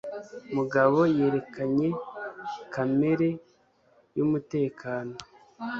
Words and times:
Mugabo 0.55 0.99
yerekanye 1.17 1.87
kamera 2.73 3.27
yumutekano. 4.17 5.15